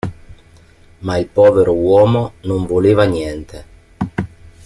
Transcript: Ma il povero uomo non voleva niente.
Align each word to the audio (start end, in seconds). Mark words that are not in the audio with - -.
Ma 1.01 1.17
il 1.17 1.27
povero 1.27 1.75
uomo 1.75 2.31
non 2.45 2.65
voleva 2.65 3.03
niente. 3.05 3.65